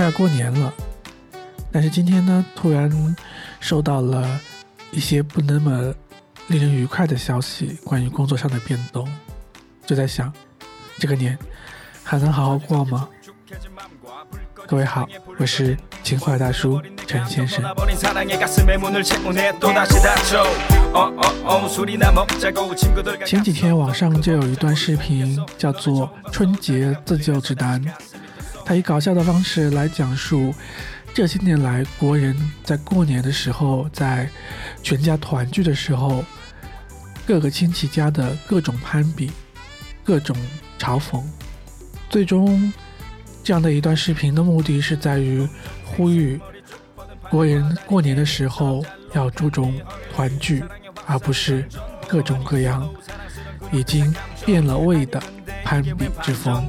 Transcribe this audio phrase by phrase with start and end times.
[0.00, 0.72] 快过年了，
[1.70, 2.90] 但是今天呢，突然
[3.60, 4.40] 收到了
[4.90, 5.94] 一些不那么
[6.48, 9.06] 令人愉快的消息，关于工作上的变动，
[9.84, 10.32] 就在想，
[10.98, 11.38] 这个年
[12.02, 13.08] 还能好好过吗？
[14.66, 15.06] 各位好，
[15.38, 17.62] 我是情怀大叔陈先生。
[23.26, 27.82] 前几天网上就有一段视频，叫做《春节自救指南》，
[28.70, 30.54] 他以搞笑的方式来讲述
[31.12, 34.30] 这些年来国人在过年的时候，在
[34.80, 36.24] 全家团聚的时候，
[37.26, 39.32] 各个亲戚家的各种攀比、
[40.04, 40.36] 各种
[40.78, 41.20] 嘲讽，
[42.08, 42.72] 最终。
[43.42, 45.44] 这样的一段视频的目的是在于
[45.84, 46.38] 呼吁
[47.28, 49.74] 国人过年的时候要注重
[50.14, 50.62] 团聚，
[51.06, 51.66] 而不是
[52.06, 52.88] 各种各样
[53.72, 54.14] 已经
[54.46, 55.20] 变了味的
[55.70, 56.66] 攀比之风。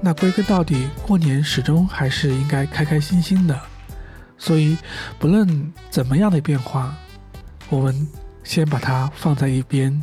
[0.00, 3.60] 那归根到底，过年始终还是应该开开心心的。
[4.38, 4.78] 所以，
[5.18, 6.96] 不论怎么样的变化，
[7.68, 8.08] 我们
[8.42, 10.02] 先把它放在一边。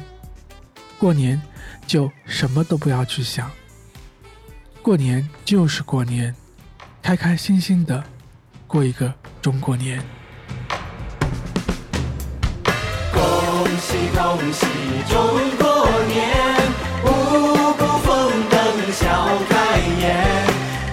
[1.00, 1.42] 过年
[1.88, 3.50] 就什么都不要去想，
[4.84, 6.36] 过年就是过年，
[7.10, 8.04] 开开心心的
[8.68, 10.00] 过一个中国年。
[13.12, 13.22] 恭
[13.82, 14.68] 喜恭喜
[15.10, 15.18] 中
[15.58, 16.30] 国年，
[17.06, 17.08] 五
[17.74, 19.56] 谷丰登笑开
[20.00, 20.24] 颜。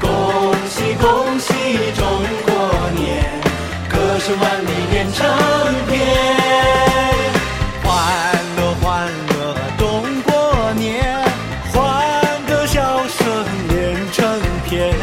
[0.00, 1.52] 恭喜恭喜
[1.94, 2.02] 中
[2.46, 3.30] 国年，
[3.90, 4.34] 歌声。
[4.40, 5.28] 万里连成
[5.86, 5.94] 片，
[7.84, 7.92] 欢
[8.56, 11.04] 乐欢乐中国年，
[11.74, 11.76] 欢
[12.48, 14.96] 歌笑声连成片，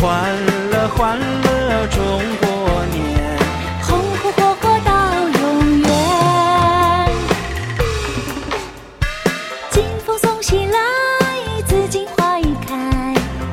[0.00, 0.34] 欢
[0.70, 2.00] 乐欢乐中
[2.40, 2.48] 国
[2.86, 3.38] 年，
[3.82, 4.90] 红红火火到
[5.28, 5.88] 永远。
[9.70, 10.78] 金风送喜来，
[11.66, 12.74] 紫荆花已开，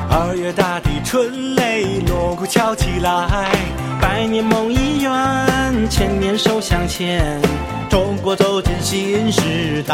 [0.09, 3.51] 二月大地春雷锣鼓敲起来。
[3.99, 7.41] 百年梦已圆，千年手相牵，
[7.89, 9.93] 中国走进新时代。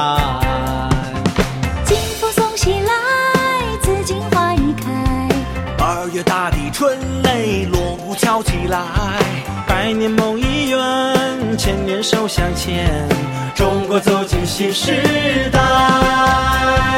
[1.83, 2.93] 金风送喜来，
[8.73, 8.81] 来，
[9.67, 12.89] 百年梦已圆，千年手相牵，
[13.53, 14.91] 中国走进新时
[15.51, 16.92] 代。